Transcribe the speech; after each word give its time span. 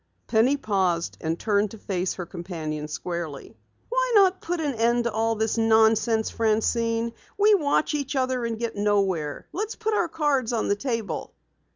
Penny 0.25 0.57
paused 0.57 1.15
and 1.21 1.37
turned 1.39 1.69
to 1.69 1.77
face 1.77 2.15
her 2.15 2.25
companion 2.25 2.87
squarely. 2.87 3.55
"Why 3.89 4.11
not 4.15 4.41
put 4.41 4.59
an 4.59 4.73
end 4.73 5.03
to 5.03 5.11
all 5.11 5.35
this 5.35 5.59
nonsense, 5.59 6.31
Francine? 6.31 7.13
We 7.37 7.53
watch 7.53 7.93
each 7.93 8.15
other 8.15 8.43
and 8.43 8.57
get 8.57 8.75
nowhere. 8.75 9.45
Let's 9.51 9.75
put 9.75 9.93
our 9.93 10.09
cards 10.09 10.53
on 10.53 10.69
the 10.69 10.75
table." 10.75 11.35